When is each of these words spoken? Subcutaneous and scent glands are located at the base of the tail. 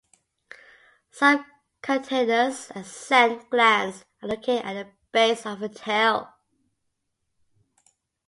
Subcutaneous 1.11 2.71
and 2.71 2.83
scent 2.87 3.47
glands 3.51 4.03
are 4.23 4.29
located 4.29 4.65
at 4.65 4.73
the 4.73 4.91
base 5.11 5.45
of 5.45 5.59
the 5.59 5.69
tail. 5.69 6.33